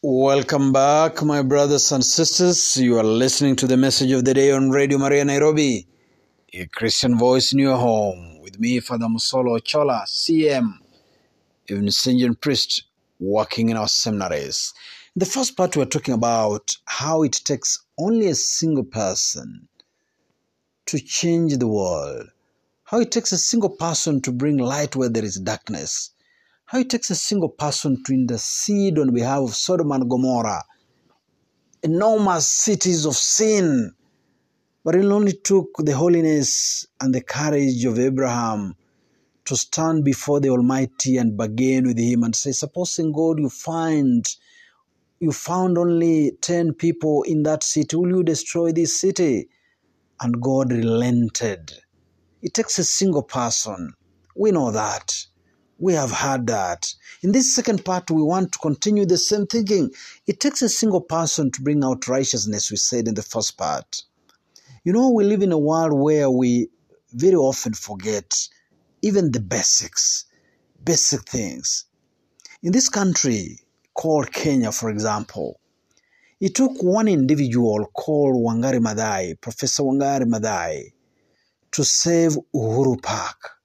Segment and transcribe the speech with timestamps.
[0.00, 2.76] Welcome back, my brothers and sisters.
[2.76, 5.88] You are listening to the message of the day on Radio Maria Nairobi,
[6.52, 8.40] a Christian voice in your home.
[8.40, 10.74] With me, Father Musolo Chola, CM,
[11.66, 12.40] even St.
[12.40, 12.84] Priest,
[13.18, 14.72] working in our seminaries.
[15.16, 19.66] In the first part, we're talking about how it takes only a single person
[20.86, 22.28] to change the world,
[22.84, 26.12] how it takes a single person to bring light where there is darkness
[26.68, 30.62] how it takes a single person to intercede on behalf of Sodom and Gomorrah,
[31.82, 33.92] enormous cities of sin.
[34.84, 38.74] But it only took the holiness and the courage of Abraham
[39.46, 44.26] to stand before the Almighty and bargain with him and say, Supposing God you find
[45.20, 49.48] you found only 10 people in that city, will you destroy this city?
[50.20, 51.72] And God relented.
[52.42, 53.94] It takes a single person.
[54.36, 55.27] We know that.
[55.80, 56.92] We have heard that.
[57.22, 59.92] In this second part, we want to continue the same thinking.
[60.26, 64.02] It takes a single person to bring out righteousness, we said in the first part.
[64.82, 66.68] You know, we live in a world where we
[67.12, 68.48] very often forget
[69.02, 70.24] even the basics,
[70.82, 71.84] basic things.
[72.60, 73.60] In this country
[73.94, 75.60] called Kenya, for example,
[76.40, 80.92] it took one individual called Wangari Maathai, Professor Wangari Maathai,
[81.70, 83.57] to save Uhuru Park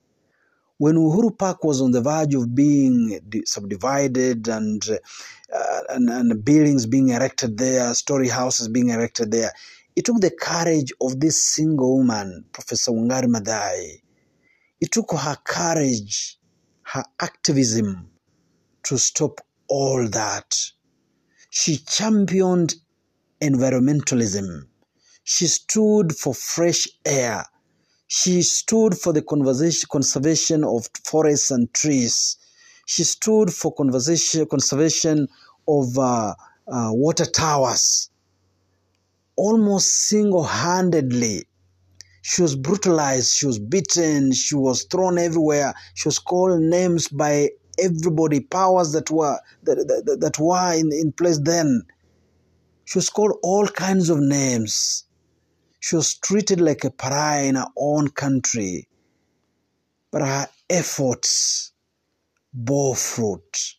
[0.83, 4.85] when Uhuru Park was on the verge of being subdivided and,
[5.55, 9.53] uh, and, and buildings being erected there, story houses being erected there,
[9.95, 14.01] it took the courage of this single woman, Professor Wangari Maathai.
[14.81, 16.37] It took her courage,
[16.81, 18.09] her activism
[18.83, 20.53] to stop all that.
[21.49, 22.75] She championed
[23.41, 24.67] environmentalism.
[25.23, 27.45] She stood for fresh air.
[28.15, 32.37] She stood for the conservation of forests and trees.
[32.85, 35.27] She stood for conservation
[35.67, 36.35] of uh,
[36.67, 38.11] uh, water towers.
[39.35, 41.45] Almost single handedly,
[42.21, 47.49] she was brutalized, she was beaten, she was thrown everywhere, she was called names by
[47.79, 51.81] everybody, powers that were, that, that, that were in, in place then.
[52.85, 55.05] She was called all kinds of names.
[55.83, 58.87] She was treated like a pariah in her own country,
[60.11, 61.73] but her efforts
[62.53, 63.75] bore fruit.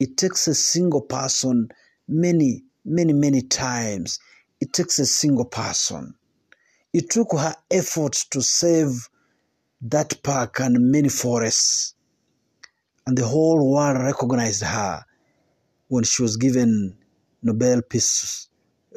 [0.00, 1.68] It takes a single person
[2.08, 4.18] many, many, many times.
[4.58, 6.14] It takes a single person.
[6.94, 9.10] It took her efforts to save
[9.82, 11.94] that park and many forests.
[13.06, 15.04] And the whole world recognized her
[15.88, 16.96] when she was given
[17.42, 18.48] Nobel Peace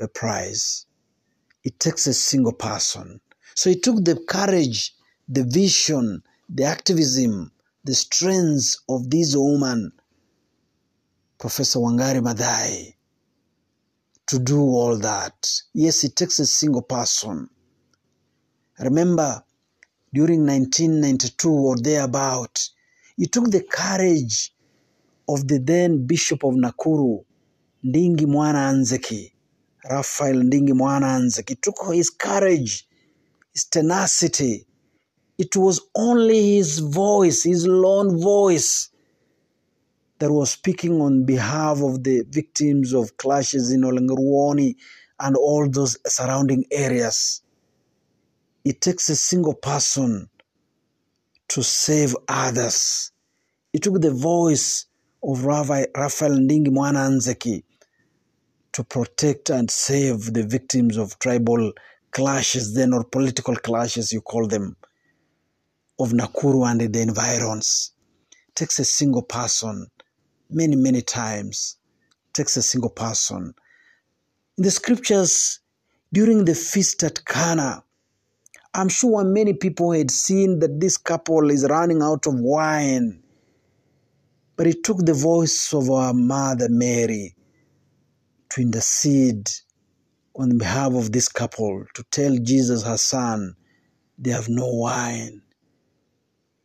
[0.02, 0.86] uh, Prize.
[1.68, 3.20] It takes a single person.
[3.54, 4.96] So it took the courage,
[5.28, 7.52] the vision, the activism,
[7.84, 9.92] the strength of this woman,
[11.38, 12.94] Professor Wangari Maathai,
[14.28, 15.52] to do all that.
[15.74, 17.50] Yes, it takes a single person.
[18.80, 19.44] Remember,
[20.14, 22.70] during 1992 or thereabout,
[23.18, 24.54] it took the courage
[25.28, 27.26] of the then Bishop of Nakuru,
[27.84, 29.34] Ndingi Mwana Anzeki,
[29.90, 31.52] Raphael Ndingi Mwananzeki.
[31.52, 32.88] It took his courage,
[33.54, 34.66] his tenacity.
[35.38, 38.90] It was only his voice, his lone voice,
[40.20, 44.76] that was speaking on behalf of the victims of clashes in Olenguruone
[45.20, 47.42] and all those surrounding areas.
[48.66, 50.30] It takes a single person
[51.50, 53.12] to save others.
[53.74, 54.86] It took the voice
[55.24, 57.64] of Raphael Ndingi Mwananzeki
[58.78, 61.74] to protect and save the victims of tribal
[62.12, 64.78] clashes then or political clashes you call them
[65.98, 67.94] of Nakuru and the environs.
[68.54, 69.88] Takes a single person
[70.52, 71.78] many many times.
[72.34, 73.56] Takes a single person.
[74.60, 75.60] In the scriptures
[76.14, 77.84] during the feast at Cana
[78.76, 83.24] I'm sure many people had seen that this couple is running out of wine.
[84.56, 87.37] But it took the voice of our mother Mary
[88.58, 89.48] to intercede
[90.36, 93.56] on behalf of this couple to tell Jesus, her son,
[94.18, 95.44] they have no wine.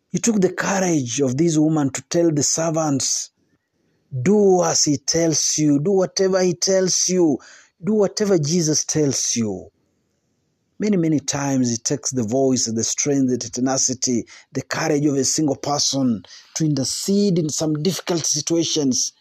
[0.08, 3.30] He took the courage of this woman to tell the servants,
[4.22, 7.38] do as he tells you, do whatever he tells you,
[7.84, 9.68] do whatever Jesus tells you.
[10.78, 15.24] Many, many times it takes the voice, the strength, the tenacity, the courage of a
[15.24, 16.24] single person
[16.54, 19.12] to intercede in some difficult situations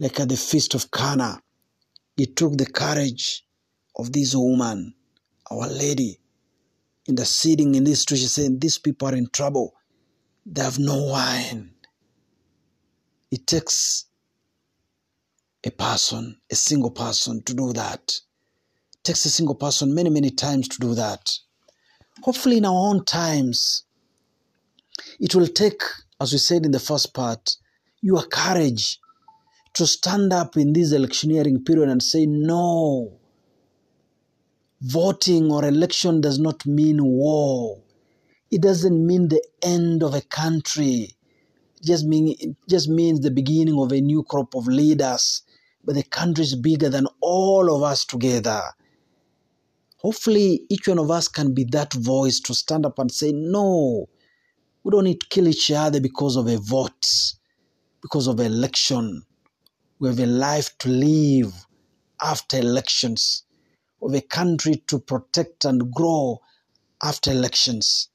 [0.00, 1.40] like at the Feast of Cana.
[2.16, 3.44] It took the courage
[3.96, 4.94] of this woman,
[5.50, 6.18] Our Lady,
[7.06, 9.74] interceding in this situation, saying, These people are in trouble.
[10.44, 11.70] They have no wine.
[13.30, 14.06] It takes
[15.64, 18.20] a person, a single person to do that.
[18.94, 21.30] It takes a single person many, many times to do that.
[22.22, 23.84] Hopefully, in our own times,
[25.18, 25.82] it will take,
[26.20, 27.56] as we said in the first part,
[28.02, 28.98] your courage
[29.74, 33.18] to stand up in this electioneering period and say, no,
[34.80, 37.82] voting or election does not mean war.
[38.50, 41.16] It doesn't mean the end of a country.
[41.76, 45.42] It just, mean, it just means the beginning of a new crop of leaders.
[45.84, 48.60] But the country is bigger than all of us together.
[49.98, 54.08] Hopefully, each one of us can be that voice to stand up and say, no,
[54.82, 57.06] we don't need to kill each other because of a vote,
[58.00, 59.22] because of election.
[60.02, 61.54] We have a life to live
[62.20, 63.44] after elections.
[64.00, 66.40] We have a country to protect and grow
[67.00, 68.08] after elections.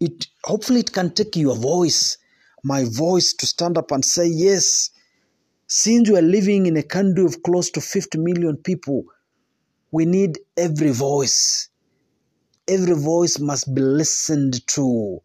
[0.00, 2.16] It hopefully it can take your voice,
[2.64, 4.88] my voice, to stand up and say, yes,
[5.66, 9.04] since we are living in a country of close to 50 million people,
[9.90, 11.68] we need every voice.
[12.66, 15.20] Every voice must be listened to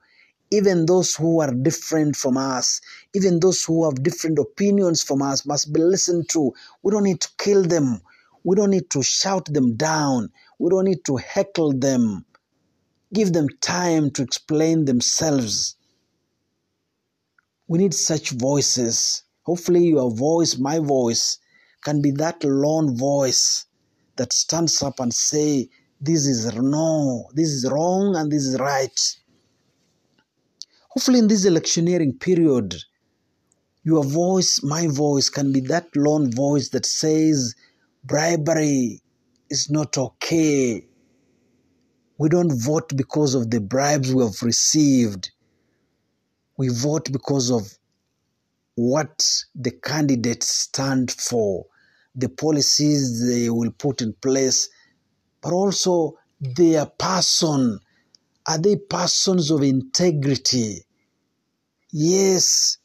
[0.51, 2.81] even those who are different from us,
[3.13, 6.53] even those who have different opinions from us, must be listened to.
[6.83, 8.01] We don't need to kill them.
[8.43, 10.29] We don't need to shout them down.
[10.59, 12.25] We don't need to heckle them.
[13.13, 15.75] Give them time to explain themselves.
[17.67, 19.23] We need such voices.
[19.43, 21.37] Hopefully, your voice, my voice,
[21.83, 23.65] can be that lone voice
[24.17, 25.69] that stands up and say,
[26.01, 28.99] "This is no, this is wrong, and this is right."
[30.91, 32.75] Hopefully, in this electioneering period,
[33.83, 37.55] your voice, my voice, can be that lone voice that says
[38.03, 39.01] bribery
[39.49, 40.85] is not okay.
[42.17, 45.31] We don't vote because of the bribes we have received.
[46.57, 47.77] We vote because of
[48.75, 51.67] what the candidates stand for,
[52.15, 54.69] the policies they will put in place,
[55.41, 57.79] but also their person
[58.51, 60.83] are they persons of integrity?
[61.93, 62.79] Yes,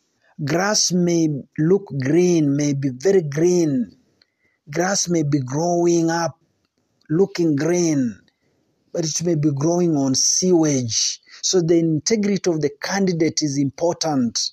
[0.45, 1.27] grass may
[1.59, 3.91] look green, may be very green.
[4.71, 6.39] Grass may be growing up,
[7.11, 8.17] looking green,
[8.93, 11.21] but it may be growing on sewage.
[11.43, 14.53] So the integrity of the candidate is important.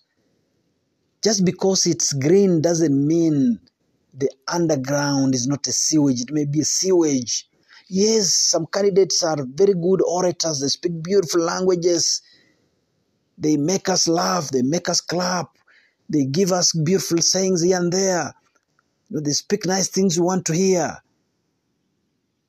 [1.24, 3.60] Just because it's green doesn't mean
[4.16, 6.22] the underground is not a sewage.
[6.22, 7.48] It may be a sewage.
[7.90, 12.22] Yes, some candidates are very good orators, they speak beautiful languages,
[13.38, 15.50] they make us laugh, they make us clap,
[16.10, 18.34] they give us beautiful sayings here and there.
[19.12, 20.98] They speak nice things we want to hear.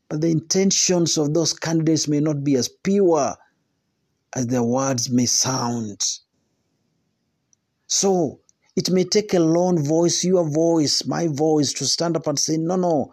[0.09, 3.35] But the intentions of those candidates may not be as pure
[4.35, 6.01] as their words may sound.
[7.87, 8.41] So,
[8.77, 12.57] it may take a lone voice, your voice, my voice, to stand up and say,
[12.57, 13.13] no, no,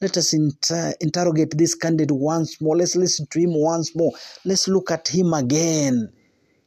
[0.00, 2.76] let us inter- uh, interrogate this candidate once more.
[2.76, 4.12] Let's listen to him once more.
[4.44, 6.12] Let's look at him again.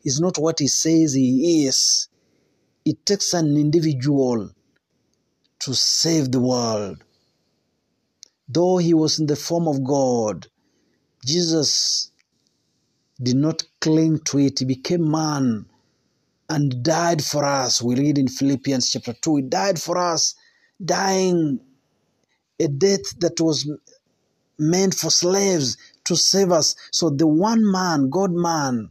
[0.01, 2.09] He's not what he says he is.
[2.85, 4.49] It takes an individual
[5.59, 7.03] to save the world.
[8.47, 10.47] Though he was in the form of God,
[11.23, 12.11] Jesus
[13.21, 14.59] did not cling to it.
[14.59, 15.65] He became man
[16.49, 17.81] and died for us.
[17.81, 20.33] We read in Philippians chapter 2, he died for us,
[20.83, 21.59] dying
[22.59, 23.69] a death that was
[24.57, 26.75] meant for slaves to save us.
[26.91, 28.89] So the one man, God man,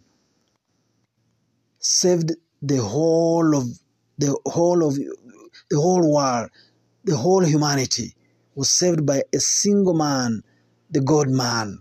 [1.79, 2.33] saved
[2.63, 3.65] the whole of
[4.19, 6.51] the whole of the whole world,
[7.05, 8.15] the whole humanity
[8.55, 10.43] was saved by a single man,
[10.91, 11.79] the God man.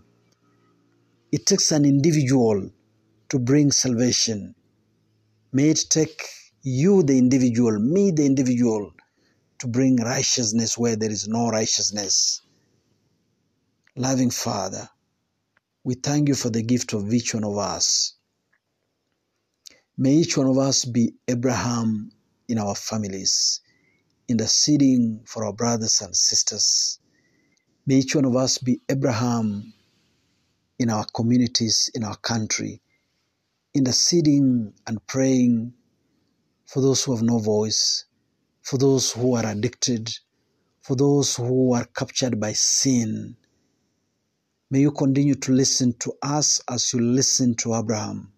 [1.32, 2.70] It takes an individual
[3.28, 4.54] to bring salvation.
[5.52, 6.22] May it take
[6.62, 8.92] you, the individual, me, the individual,
[9.58, 12.42] to bring righteousness where there is no righteousness.
[13.96, 14.88] Loving Father,
[15.84, 18.14] we thank you for the gift of each one of us.
[19.96, 22.12] May each one of us be Abraham
[22.48, 23.60] in our families,
[24.28, 27.00] interceding for our brothers and sisters.
[27.86, 29.72] May each one of us be Abraham
[30.78, 32.80] in our communities, in our country,
[33.74, 35.72] interceding and praying
[36.66, 38.04] for those who have no voice,
[38.68, 40.14] for those who are addicted,
[40.82, 43.34] for those who are captured by sin.
[44.70, 48.30] May you continue to listen to us as you listen to Abraham.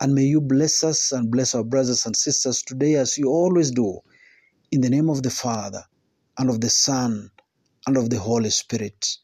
[0.00, 3.70] And may you bless us and bless our brothers and sisters today as you always
[3.70, 4.00] do.
[4.72, 5.84] In the name of the Father,
[6.36, 7.30] and of the Son,
[7.86, 9.16] and of the Holy Spirit.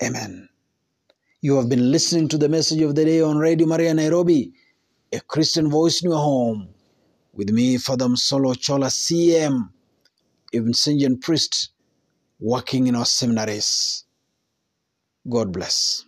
[0.00, 0.48] Amen.
[1.40, 4.52] You have been listening to the message of the day on Radio Maria Nairobi,
[5.12, 6.72] a Christian voice in your home
[7.32, 9.70] with me, Father Msolo Chola CM.
[10.52, 11.00] even St.
[11.00, 11.70] John priests
[12.40, 14.04] working in our seminaries.
[15.28, 16.04] God bless.